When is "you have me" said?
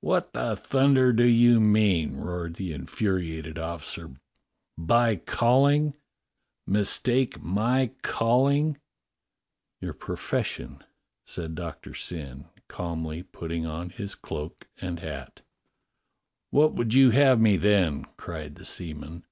16.94-17.58